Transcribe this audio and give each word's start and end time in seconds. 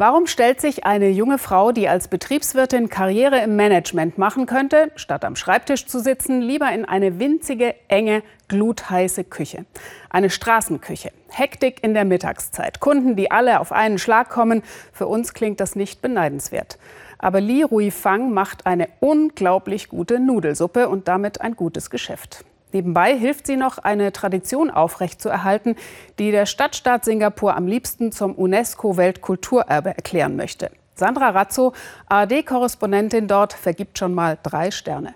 Warum 0.00 0.26
stellt 0.26 0.62
sich 0.62 0.86
eine 0.86 1.10
junge 1.10 1.36
Frau, 1.36 1.72
die 1.72 1.86
als 1.86 2.08
Betriebswirtin 2.08 2.88
Karriere 2.88 3.42
im 3.42 3.54
Management 3.56 4.16
machen 4.16 4.46
könnte, 4.46 4.90
statt 4.96 5.26
am 5.26 5.36
Schreibtisch 5.36 5.84
zu 5.84 6.00
sitzen, 6.00 6.40
lieber 6.40 6.72
in 6.72 6.86
eine 6.86 7.18
winzige, 7.18 7.74
enge, 7.88 8.22
glutheiße 8.48 9.24
Küche? 9.24 9.66
Eine 10.08 10.30
Straßenküche. 10.30 11.12
Hektik 11.28 11.84
in 11.84 11.92
der 11.92 12.06
Mittagszeit. 12.06 12.80
Kunden, 12.80 13.14
die 13.14 13.30
alle 13.30 13.60
auf 13.60 13.72
einen 13.72 13.98
Schlag 13.98 14.30
kommen. 14.30 14.62
Für 14.90 15.06
uns 15.06 15.34
klingt 15.34 15.60
das 15.60 15.76
nicht 15.76 16.00
beneidenswert. 16.00 16.78
Aber 17.18 17.42
Li 17.42 17.62
Ruifang 17.62 18.32
macht 18.32 18.64
eine 18.64 18.88
unglaublich 19.00 19.90
gute 19.90 20.18
Nudelsuppe 20.18 20.88
und 20.88 21.08
damit 21.08 21.42
ein 21.42 21.56
gutes 21.56 21.90
Geschäft. 21.90 22.46
Nebenbei 22.72 23.16
hilft 23.16 23.46
sie 23.46 23.56
noch, 23.56 23.78
eine 23.78 24.12
Tradition 24.12 24.70
aufrechtzuerhalten, 24.70 25.76
die 26.18 26.30
der 26.30 26.46
Stadtstaat 26.46 27.04
Singapur 27.04 27.56
am 27.56 27.66
liebsten 27.66 28.12
zum 28.12 28.34
UNESCO-Weltkulturerbe 28.34 29.90
erklären 29.90 30.36
möchte. 30.36 30.70
Sandra 30.94 31.30
Razzo, 31.30 31.72
ARD-Korrespondentin 32.08 33.26
dort, 33.26 33.52
vergibt 33.54 33.98
schon 33.98 34.14
mal 34.14 34.38
drei 34.42 34.70
Sterne. 34.70 35.14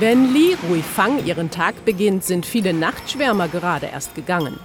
Wenn 0.00 0.32
Li 0.32 0.56
Ruifang 0.68 1.24
ihren 1.24 1.50
Tag 1.50 1.84
beginnt, 1.84 2.24
sind 2.24 2.46
viele 2.46 2.72
Nachtschwärmer 2.72 3.48
gerade 3.48 3.86
erst 3.86 4.14
gegangen. 4.14 4.58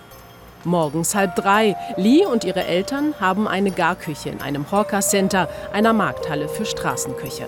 Morgens 0.64 1.16
halb 1.16 1.36
drei. 1.36 1.76
Li 1.98 2.26
und 2.26 2.44
ihre 2.44 2.64
Eltern 2.66 3.16
haben 3.20 3.48
eine 3.48 3.72
Garküche 3.72 4.30
in 4.30 4.42
einem 4.42 4.72
Hawker 4.72 5.02
Center, 5.02 5.50
einer 5.74 5.94
Markthalle 5.94 6.48
für 6.48 6.66
Straßenküche. 6.66 7.48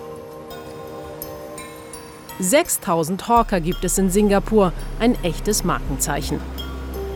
6000 2.38 3.28
Hawker 3.28 3.60
gibt 3.60 3.84
es 3.84 3.98
in 3.98 4.10
Singapur, 4.10 4.72
ein 5.00 5.16
echtes 5.22 5.64
Markenzeichen. 5.64 6.40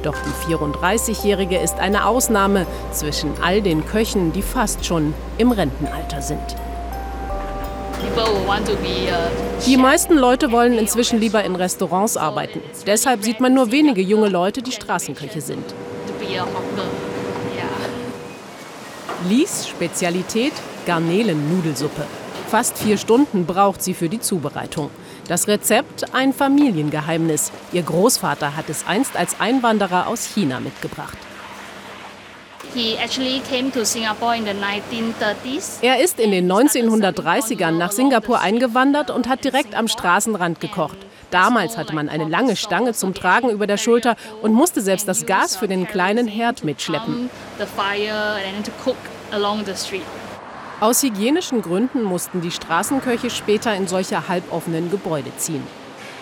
Doch 0.02 0.16
die 0.16 0.54
34-Jährige 0.54 1.58
ist 1.58 1.78
eine 1.78 2.06
Ausnahme 2.06 2.66
zwischen 2.90 3.32
all 3.42 3.60
den 3.60 3.84
Köchen, 3.86 4.32
die 4.32 4.42
fast 4.42 4.84
schon 4.84 5.12
im 5.36 5.52
Rentenalter 5.52 6.22
sind. 6.22 6.40
Die 9.66 9.76
meisten 9.76 10.16
Leute 10.16 10.52
wollen 10.52 10.78
inzwischen 10.78 11.20
lieber 11.20 11.44
in 11.44 11.54
Restaurants 11.54 12.16
arbeiten. 12.16 12.62
Deshalb 12.86 13.22
sieht 13.22 13.40
man 13.40 13.52
nur 13.52 13.70
wenige 13.72 14.00
junge 14.00 14.28
Leute, 14.30 14.62
die 14.62 14.72
Straßenköche 14.72 15.42
sind. 15.42 15.64
Lies 19.28 19.68
Spezialität 19.68 20.54
Garnelennudelsuppe. 20.86 22.06
Fast 22.48 22.78
vier 22.78 22.96
Stunden 22.96 23.44
braucht 23.44 23.82
sie 23.82 23.92
für 23.92 24.08
die 24.08 24.20
Zubereitung. 24.20 24.90
Das 25.30 25.46
Rezept 25.46 26.12
ein 26.12 26.32
Familiengeheimnis. 26.32 27.52
Ihr 27.70 27.84
Großvater 27.84 28.56
hat 28.56 28.68
es 28.68 28.84
einst 28.88 29.16
als 29.16 29.38
Einwanderer 29.38 30.08
aus 30.08 30.24
China 30.24 30.58
mitgebracht. 30.58 31.16
Er 35.82 36.02
ist 36.02 36.18
in 36.18 36.32
den 36.32 36.50
1930ern 36.50 37.70
nach 37.70 37.92
Singapur 37.92 38.40
eingewandert 38.40 39.12
und 39.12 39.28
hat 39.28 39.44
direkt 39.44 39.76
am 39.76 39.86
Straßenrand 39.86 40.58
gekocht. 40.58 40.98
Damals 41.30 41.78
hatte 41.78 41.94
man 41.94 42.08
eine 42.08 42.24
lange 42.24 42.56
Stange 42.56 42.92
zum 42.92 43.14
Tragen 43.14 43.50
über 43.50 43.68
der 43.68 43.76
Schulter 43.76 44.16
und 44.42 44.52
musste 44.52 44.80
selbst 44.80 45.06
das 45.06 45.26
Gas 45.26 45.54
für 45.54 45.68
den 45.68 45.86
kleinen 45.86 46.26
Herd 46.26 46.64
mitschleppen. 46.64 47.30
Aus 50.80 51.02
hygienischen 51.02 51.60
Gründen 51.60 52.02
mussten 52.02 52.40
die 52.40 52.50
Straßenköche 52.50 53.28
später 53.28 53.74
in 53.76 53.86
solche 53.86 54.28
halboffenen 54.28 54.90
Gebäude 54.90 55.30
ziehen. 55.36 55.62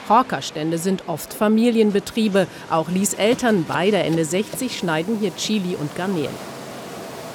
Hawkerstände 0.08 0.78
sind 0.78 1.04
oft 1.06 1.32
Familienbetriebe. 1.32 2.48
Auch 2.68 2.88
Lies 2.88 3.14
Eltern, 3.14 3.64
beide 3.68 3.98
Ende 3.98 4.24
60, 4.24 4.76
schneiden 4.76 5.16
hier 5.20 5.34
Chili 5.36 5.76
und 5.76 5.94
Garnelen. 5.94 6.34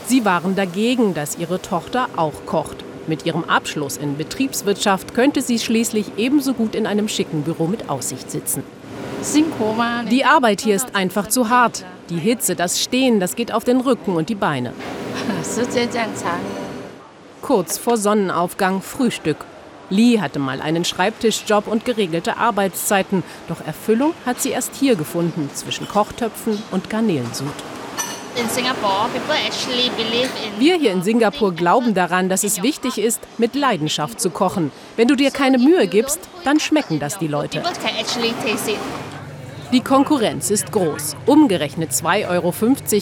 Sie 0.05 0.25
waren 0.25 0.57
dagegen, 0.57 1.13
dass 1.13 1.37
ihre 1.37 1.61
Tochter 1.61 2.09
auch 2.17 2.45
kocht. 2.45 2.83
Mit 3.07 3.25
ihrem 3.25 3.45
Abschluss 3.45 3.95
in 3.95 4.17
Betriebswirtschaft 4.17 5.13
könnte 5.13 5.41
sie 5.41 5.59
schließlich 5.59 6.17
ebenso 6.17 6.53
gut 6.53 6.75
in 6.75 6.85
einem 6.85 7.07
schicken 7.07 7.43
Büro 7.43 7.67
mit 7.67 7.89
Aussicht 7.89 8.31
sitzen. 8.31 8.63
Die 10.09 10.25
Arbeit 10.25 10.59
hier 10.59 10.75
ist 10.75 10.93
einfach 10.93 11.27
zu 11.27 11.47
hart. 11.47 11.85
Die 12.09 12.19
Hitze, 12.19 12.57
das 12.57 12.81
Stehen, 12.81 13.21
das 13.21 13.37
geht 13.37 13.53
auf 13.53 13.63
den 13.63 13.79
Rücken 13.79 14.17
und 14.17 14.27
die 14.27 14.35
Beine. 14.35 14.73
Kurz 17.43 17.77
vor 17.77 17.97
Sonnenaufgang 17.97 18.81
Frühstück. 18.81 19.45
Lee 19.89 20.19
hatte 20.19 20.39
mal 20.39 20.61
einen 20.61 20.85
Schreibtischjob 20.85 21.67
und 21.67 21.85
geregelte 21.85 22.37
Arbeitszeiten, 22.37 23.21
doch 23.47 23.63
Erfüllung 23.63 24.13
hat 24.25 24.41
sie 24.41 24.49
erst 24.49 24.73
hier 24.75 24.95
gefunden, 24.95 25.51
zwischen 25.53 25.87
Kochtöpfen 25.87 26.57
und 26.71 26.89
Garnelensud. 26.89 27.53
Wir 30.57 30.75
hier 30.77 30.91
in 30.91 31.03
Singapur 31.03 31.53
glauben 31.53 31.93
daran, 31.93 32.29
dass 32.29 32.43
es 32.43 32.63
wichtig 32.63 32.97
ist, 32.97 33.21
mit 33.37 33.53
Leidenschaft 33.53 34.19
zu 34.19 34.31
kochen. 34.31 34.71
Wenn 34.95 35.07
du 35.07 35.15
dir 35.15 35.29
keine 35.29 35.59
Mühe 35.59 35.85
gibst, 35.87 36.19
dann 36.43 36.59
schmecken 36.59 36.99
das 36.99 37.19
die 37.19 37.27
Leute. 37.27 37.61
Die 39.73 39.81
Konkurrenz 39.81 40.51
ist 40.51 40.71
groß. 40.71 41.15
Umgerechnet 41.25 41.89
2,50 41.89 42.29
Euro 42.29 42.53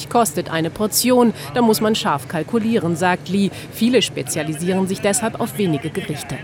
kostet 0.10 0.50
eine 0.50 0.70
Portion. 0.70 1.34
Da 1.54 1.62
muss 1.62 1.82
man 1.82 1.96
scharf 1.96 2.30
kalkulieren, 2.30 2.96
sagt 2.96 3.28
Lee. 3.28 3.50
Viele 3.74 4.02
spezialisieren 4.02 4.88
sich 4.88 5.02
deshalb 5.02 5.42
auf 5.42 5.58
wenige 5.58 5.90
Gerichte. 5.90 6.38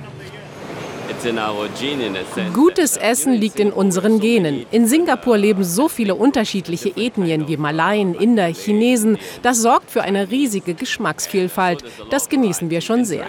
Gutes 2.54 2.98
Essen 2.98 3.36
liegt 3.36 3.62
in 3.62 3.72
unseren 3.72 4.20
Genen. 4.20 4.66
In 4.70 4.86
Singapur 4.86 5.38
leben 5.38 5.64
so 5.64 5.88
viele 5.88 6.16
unterschiedliche 6.16 6.90
Ethnien 6.98 7.48
wie 7.48 7.56
Malaien, 7.56 8.14
Inder, 8.14 8.48
Chinesen. 8.48 9.18
Das 9.44 9.62
sorgt 9.62 9.90
für 9.90 10.02
eine 10.02 10.30
riesige 10.30 10.74
Geschmacksvielfalt. 10.74 11.86
Das 12.10 12.28
genießen 12.28 12.70
wir 12.70 12.82
schon 12.82 13.06
sehr. 13.06 13.28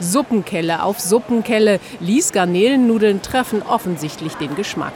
Suppenkelle 0.00 0.82
auf 0.82 1.00
Suppenkelle. 1.00 1.80
Lies 2.00 2.32
Garnelennudeln 2.32 3.22
treffen 3.22 3.62
offensichtlich 3.62 4.34
den 4.34 4.54
Geschmack. 4.54 4.92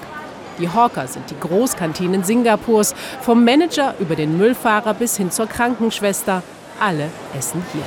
Die 0.59 0.69
Hawker 0.69 1.07
sind 1.07 1.31
die 1.31 1.41
Großkantinen 1.41 2.23
Singapurs, 2.23 2.95
vom 3.23 3.45
Manager 3.45 3.95
über 3.99 4.15
den 4.15 4.37
Müllfahrer 4.37 4.95
bis 4.95 5.17
hin 5.17 5.31
zur 5.31 5.47
Krankenschwester. 5.47 6.43
Alle 6.79 7.09
essen 7.39 7.65
hier. 7.73 7.83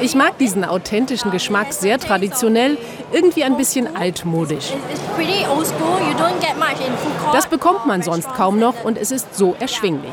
Ich 0.00 0.14
mag 0.14 0.38
diesen 0.38 0.64
authentischen 0.64 1.30
Geschmack 1.30 1.72
sehr 1.72 1.98
traditionell, 1.98 2.78
irgendwie 3.12 3.44
ein 3.44 3.56
bisschen 3.56 3.96
altmodisch. 3.96 4.72
Das 7.32 7.46
bekommt 7.46 7.86
man 7.86 8.02
sonst 8.02 8.32
kaum 8.34 8.58
noch 8.58 8.84
und 8.84 8.98
es 8.98 9.10
ist 9.10 9.34
so 9.34 9.56
erschwinglich. 9.58 10.12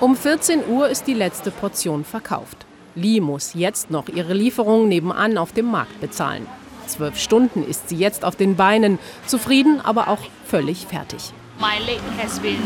Um 0.00 0.14
14 0.14 0.68
Uhr 0.68 0.88
ist 0.88 1.08
die 1.08 1.14
letzte 1.14 1.50
Portion 1.50 2.04
verkauft. 2.04 2.66
Lee 2.94 3.20
muss 3.20 3.54
jetzt 3.54 3.90
noch 3.90 4.08
ihre 4.08 4.32
Lieferung 4.32 4.86
nebenan 4.86 5.36
auf 5.36 5.52
dem 5.52 5.66
Markt 5.66 6.00
bezahlen. 6.00 6.46
Zwölf 6.86 7.18
Stunden 7.18 7.68
ist 7.68 7.88
sie 7.88 7.96
jetzt 7.96 8.24
auf 8.24 8.36
den 8.36 8.54
Beinen, 8.54 9.00
zufrieden, 9.26 9.80
aber 9.82 10.06
auch 10.06 10.20
völlig 10.46 10.86
fertig. 10.86 11.32
My 11.58 11.84
leg 11.84 11.98
has 12.22 12.38
been 12.38 12.62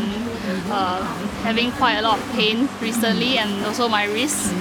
uh, 0.69 1.03
having 1.43 1.71
quite 1.79 1.97
a 1.97 2.01
lot 2.01 2.19
of 2.19 2.37
pain 2.37 2.69
recently 2.79 3.39
and 3.39 3.65
also 3.65 3.89
my 3.89 4.07
wrist. 4.13 4.53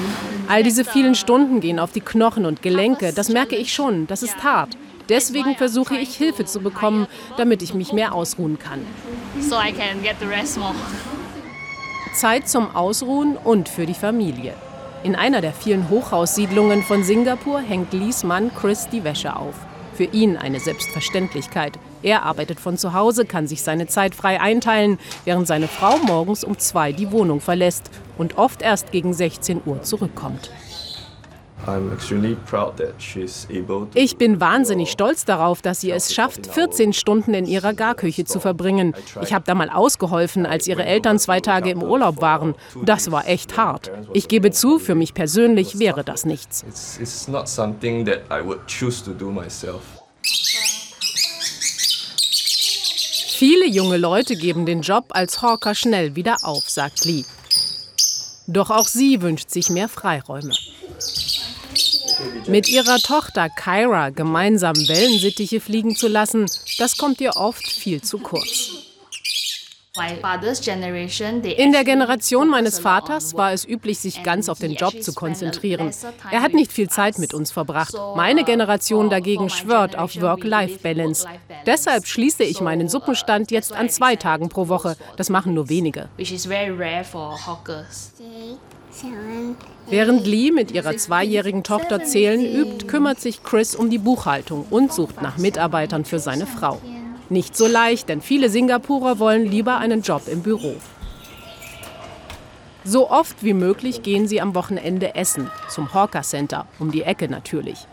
All 0.49 0.63
diese 0.63 0.87
vielen 0.87 1.15
Stunden 1.15 1.61
gehen 1.61 1.79
auf 1.79 1.93
die 1.93 2.01
Knochen 2.01 2.47
und 2.47 2.63
Gelenke, 2.63 3.13
das 3.13 3.29
merke 3.29 3.55
ich 3.55 3.75
schon, 3.75 4.07
das 4.07 4.23
ist 4.23 4.43
hart. 4.43 4.79
Deswegen 5.11 5.57
versuche 5.57 5.99
ich 5.99 6.17
Hilfe 6.17 6.47
zu 6.47 6.61
bekommen, 6.61 7.07
damit 7.37 7.61
ich 7.61 7.75
mich 7.75 7.93
mehr 7.93 8.15
ausruhen 8.15 8.59
kann. 8.59 8.81
So 9.41 9.57
I 9.57 9.73
can 9.73 10.03
get 10.03 10.17
the 10.21 10.27
rest 10.27 10.57
more. 10.57 10.75
Zeit 12.13 12.49
zum 12.49 12.75
Ausruhen 12.75 13.37
und 13.37 13.69
für 13.69 13.87
die 13.87 13.95
Familie. 13.95 14.55
In 15.03 15.17
einer 15.17 15.41
der 15.41 15.53
vielen 15.53 15.89
Hochhaussiedlungen 15.89 16.83
von 16.83 17.03
Singapur 17.03 17.61
hängt 17.61 17.93
Lees 17.93 18.23
Mann 18.23 18.53
Chris 18.55 18.89
die 18.89 19.03
Wäsche 19.03 19.35
auf. 19.35 19.55
Für 19.95 20.05
ihn 20.05 20.37
eine 20.37 20.61
Selbstverständlichkeit. 20.61 21.79
Er 22.03 22.23
arbeitet 22.23 22.61
von 22.61 22.79
zu 22.79 22.93
Hause, 22.93 23.25
kann 23.25 23.47
sich 23.47 23.63
seine 23.63 23.87
Zeit 23.87 24.15
frei 24.15 24.41
einteilen, 24.41 24.99
während 25.25 25.47
seine 25.47 25.69
Frau 25.69 25.99
morgens 25.99 26.45
um 26.45 26.59
zwei 26.59 26.93
die 26.93 27.13
Wohnung 27.13 27.41
verlässt 27.41 27.91
und 28.19 28.39
oft 28.39 28.63
erst 28.63 28.93
gegen 28.93 29.13
16 29.13 29.63
Uhr 29.65 29.83
zurückkommt. 29.83 30.51
Ich 33.95 34.17
bin 34.17 34.41
wahnsinnig 34.41 34.91
stolz 34.91 35.25
darauf, 35.25 35.63
dass 35.63 35.81
sie 35.81 35.91
es 35.91 36.13
schafft, 36.13 36.47
14 36.47 36.93
Stunden 36.93 37.35
in 37.35 37.47
ihrer 37.47 37.73
Garküche 37.75 38.25
zu 38.25 38.41
verbringen. 38.41 38.95
Ich 39.23 39.33
habe 39.33 39.45
da 39.47 39.55
mal 39.55 39.71
ausgeholfen, 39.71 40.47
als 40.47 40.67
ihre 40.67 40.85
Eltern 40.85 41.19
zwei 41.19 41.41
Tage 41.41 41.71
im 41.71 41.83
Urlaub 41.83 42.21
waren. 42.21 42.55
Das 42.85 43.11
war 43.11 43.29
echt 43.29 43.57
hart. 43.57 43.91
Ich 44.13 44.29
gebe 44.29 44.51
zu, 44.51 44.79
für 44.79 44.95
mich 44.95 45.15
persönlich 45.15 45.79
wäre 45.79 46.05
das 46.05 46.25
nichts. 46.25 46.65
Viele 53.45 53.67
junge 53.67 53.97
Leute 53.97 54.37
geben 54.37 54.67
den 54.67 54.83
Job 54.83 55.07
als 55.11 55.43
Hawker 55.43 55.75
schnell 55.75 56.15
wieder 56.15 56.37
auf, 56.43 56.71
sagt 56.71 57.05
Lee. 57.05 57.25
Doch 58.47 58.71
auch 58.71 58.87
sie 58.87 59.21
wünscht 59.21 59.51
sich 59.51 59.71
mehr 59.71 59.89
Freiräume. 59.89 60.55
Mit 62.47 62.69
ihrer 62.69 62.99
Tochter 62.99 63.49
Kyra 63.49 64.11
gemeinsam 64.11 64.77
Wellensittiche 64.77 65.61
fliegen 65.61 65.95
zu 65.95 66.09
lassen, 66.09 66.47
Das 66.79 66.97
kommt 66.97 67.21
ihr 67.21 67.37
oft 67.37 67.67
viel 67.67 68.03
zu 68.03 68.19
kurz. 68.19 68.93
In 71.57 71.73
der 71.73 71.85
Generation 71.85 72.49
meines 72.49 72.79
Vaters 72.79 73.35
war 73.35 73.53
es 73.53 73.69
üblich, 73.69 73.99
sich 73.99 74.23
ganz 74.23 74.49
auf 74.49 74.59
den 74.59 74.73
Job 74.73 75.03
zu 75.03 75.13
konzentrieren. 75.13 75.91
Er 76.31 76.41
hat 76.41 76.55
nicht 76.55 76.73
viel 76.73 76.89
Zeit 76.89 77.19
mit 77.19 77.35
uns 77.35 77.53
verbracht. 77.53 77.93
Meine 78.17 78.45
Generation 78.45 79.11
dagegen 79.11 79.51
schwört 79.51 79.99
auf 79.99 80.19
Work-Life-Balance. 80.19 81.29
Deshalb 81.67 82.07
schließe 82.07 82.43
ich 82.43 82.63
meinen 82.63 82.89
Suppenstand 82.89 83.51
jetzt 83.51 83.75
an 83.75 83.91
zwei 83.91 84.17
Tagen 84.17 84.49
pro 84.49 84.69
Woche. 84.69 84.97
Das 85.19 85.29
machen 85.29 85.53
nur 85.53 85.69
wenige. 85.69 86.09
Während 89.89 90.27
Lee 90.27 90.51
mit 90.51 90.71
ihrer 90.71 90.97
zweijährigen 90.97 91.65
Tochter 91.65 92.05
Zählen 92.05 92.41
übt, 92.41 92.87
kümmert 92.87 93.21
sich 93.21 93.43
Chris 93.43 93.75
um 93.75 93.91
die 93.91 93.99
Buchhaltung 93.99 94.67
und 94.71 94.93
sucht 94.93 95.23
nach 95.23 95.39
Mitarbeitern 95.39 96.05
für 96.05 96.19
seine 96.19 96.47
Frau. 96.47 96.81
Nicht 97.29 97.57
so 97.57 97.67
leicht, 97.67 98.09
denn 98.09 98.21
viele 98.21 98.49
Singapurer 98.49 99.19
wollen 99.19 99.47
lieber 99.47 99.79
einen 99.79 100.03
Job 100.03 100.23
im 100.29 100.43
Büro. 100.43 100.75
So 102.85 103.11
oft 103.11 103.45
wie 103.45 103.55
möglich 103.55 104.03
gehen 104.03 104.27
sie 104.27 104.41
am 104.41 104.55
Wochenende 104.55 105.15
essen, 105.15 105.51
zum 105.69 105.95
Hawker 105.95 106.23
Center, 106.23 106.67
um 106.79 106.91
die 106.91 107.03
Ecke 107.03 107.29
natürlich. 107.29 107.87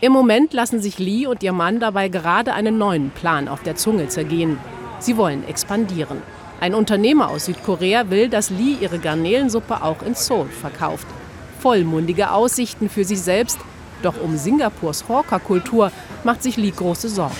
Im 0.00 0.12
Moment 0.12 0.52
lassen 0.52 0.80
sich 0.80 0.98
Lee 0.98 1.26
und 1.26 1.42
ihr 1.42 1.52
Mann 1.52 1.80
dabei 1.80 2.08
gerade 2.08 2.54
einen 2.54 2.78
neuen 2.78 3.10
Plan 3.10 3.48
auf 3.48 3.62
der 3.62 3.76
Zunge 3.76 4.08
zergehen. 4.08 4.58
Sie 4.98 5.16
wollen 5.16 5.46
expandieren. 5.46 6.22
Ein 6.60 6.74
Unternehmer 6.74 7.28
aus 7.30 7.44
Südkorea 7.44 8.10
will, 8.10 8.28
dass 8.28 8.50
Lee 8.50 8.76
ihre 8.80 8.98
Garnelensuppe 8.98 9.80
auch 9.82 10.02
in 10.02 10.14
Seoul 10.14 10.48
verkauft. 10.48 11.06
Vollmundige 11.60 12.32
Aussichten 12.32 12.88
für 12.88 13.04
sich 13.04 13.20
selbst, 13.20 13.58
doch 14.02 14.20
um 14.20 14.36
Singapurs 14.36 15.08
Hawker-Kultur 15.08 15.92
macht 16.24 16.42
sich 16.42 16.56
Lee 16.56 16.72
große 16.72 17.08
Sorgen. 17.08 17.36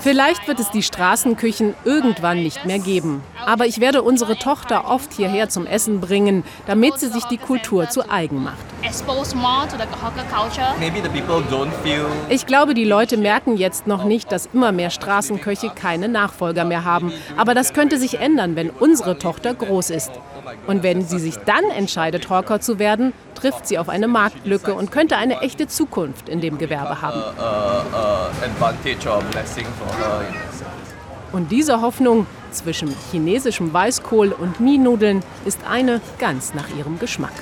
Vielleicht 0.00 0.46
wird 0.48 0.60
es 0.60 0.70
die 0.70 0.82
Straßenküchen 0.82 1.74
irgendwann 1.84 2.42
nicht 2.42 2.64
mehr 2.64 2.78
geben. 2.78 3.22
Aber 3.44 3.66
ich 3.66 3.80
werde 3.80 4.02
unsere 4.02 4.36
Tochter 4.36 4.88
oft 4.88 5.12
hierher 5.12 5.48
zum 5.48 5.66
Essen 5.66 6.00
bringen, 6.00 6.44
damit 6.66 6.98
sie 6.98 7.08
sich 7.08 7.24
die 7.24 7.38
Kultur 7.38 7.88
zu 7.88 8.10
eigen 8.10 8.42
macht. 8.42 8.56
Ich 12.28 12.46
glaube, 12.46 12.74
die 12.74 12.84
Leute 12.84 13.16
merken 13.16 13.56
jetzt 13.56 13.86
noch 13.86 14.04
nicht, 14.04 14.30
dass 14.30 14.46
immer 14.52 14.72
mehr 14.72 14.90
Straßenköche 14.90 15.70
keine 15.70 16.08
Nachfolger 16.08 16.64
mehr 16.64 16.84
haben. 16.84 17.12
Aber 17.36 17.54
das 17.54 17.72
könnte 17.72 17.98
sich 17.98 18.20
ändern, 18.20 18.56
wenn 18.56 18.70
unsere 18.70 19.18
Tochter 19.18 19.54
groß 19.54 19.90
ist. 19.90 20.10
Und 20.66 20.82
wenn 20.82 21.04
sie 21.04 21.18
sich 21.18 21.36
dann 21.36 21.64
entscheidet, 21.76 22.30
Hawker 22.30 22.60
zu 22.60 22.78
werden, 22.78 23.12
trifft 23.34 23.66
sie 23.66 23.78
auf 23.78 23.88
eine 23.88 24.08
Marktlücke 24.08 24.74
und 24.74 24.90
könnte 24.90 25.16
eine 25.16 25.40
echte 25.40 25.66
Zukunft 25.66 26.28
in 26.28 26.40
dem 26.40 26.58
Gewerbe 26.58 27.02
haben. 27.02 27.22
Und 31.32 31.50
diese 31.50 31.80
Hoffnung 31.80 32.26
zwischen 32.50 32.94
chinesischem 33.10 33.72
Weißkohl 33.72 34.32
und 34.32 34.60
Mienudeln 34.60 35.22
ist 35.44 35.60
eine 35.68 36.00
ganz 36.18 36.54
nach 36.54 36.68
ihrem 36.76 36.98
Geschmack. 36.98 37.32